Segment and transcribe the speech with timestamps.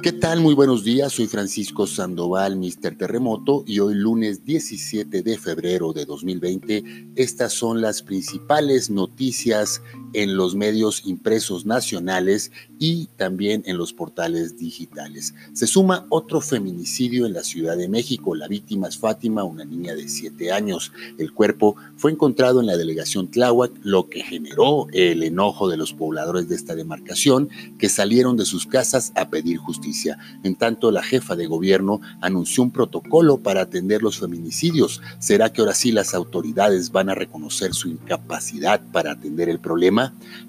[0.00, 0.40] ¿Qué tal?
[0.40, 2.96] Muy buenos días, soy Francisco Sandoval, Mr.
[2.96, 9.82] Terremoto, y hoy lunes 17 de febrero de 2020, estas son las principales noticias
[10.12, 15.34] en los medios impresos nacionales y también en los portales digitales.
[15.52, 18.34] Se suma otro feminicidio en la Ciudad de México.
[18.34, 20.92] La víctima es Fátima, una niña de 7 años.
[21.18, 25.92] El cuerpo fue encontrado en la delegación Tláhuac, lo que generó el enojo de los
[25.92, 27.48] pobladores de esta demarcación
[27.78, 30.18] que salieron de sus casas a pedir justicia.
[30.44, 35.00] En tanto, la jefa de gobierno anunció un protocolo para atender los feminicidios.
[35.18, 39.97] ¿Será que ahora sí las autoridades van a reconocer su incapacidad para atender el problema?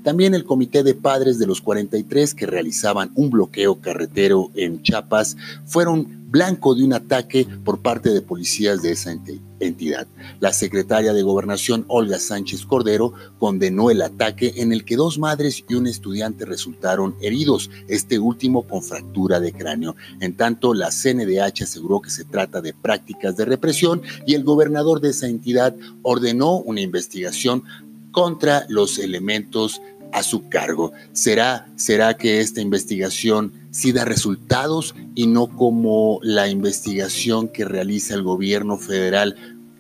[0.04, 5.36] También el Comité de Padres de los 43 que realizaban un bloqueo carretero en Chiapas
[5.66, 9.16] fueron blanco de un ataque por parte de policías de esa
[9.60, 10.08] entidad.
[10.40, 15.66] La secretaria de Gobernación, Olga Sánchez Cordero, condenó el ataque en el que dos madres
[15.68, 19.96] y un estudiante resultaron heridos, este último con fractura de cráneo.
[20.20, 25.02] En tanto, la CNDH aseguró que se trata de prácticas de represión y el gobernador
[25.02, 27.64] de esa entidad ordenó una investigación
[28.12, 30.92] contra los elementos a su cargo.
[31.14, 38.16] ¿Será, será que esta investigación sí da resultados y no como la investigación que realiza
[38.16, 39.36] el gobierno federal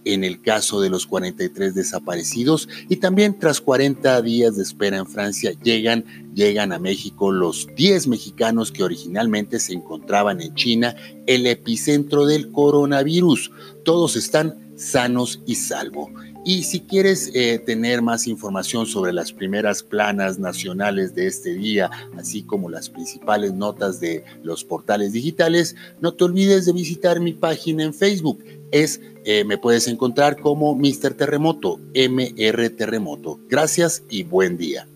[0.05, 5.05] en el caso de los 43 desaparecidos y también tras 40 días de espera en
[5.05, 6.05] Francia llegan
[6.39, 10.95] llegan a México los 10 mexicanos que originalmente se encontraban en China,
[11.27, 13.51] el epicentro del coronavirus.
[13.83, 16.09] Todos están sanos y salvos.
[16.45, 21.91] Y si quieres eh, tener más información sobre las primeras planas nacionales de este día,
[22.17, 27.33] así como las principales notas de los portales digitales, no te olvides de visitar mi
[27.33, 28.41] página en Facebook.
[28.71, 31.15] Es, eh, me puedes encontrar como Mr.
[31.15, 33.41] Terremoto, MR Terremoto.
[33.49, 34.87] Gracias y buen día.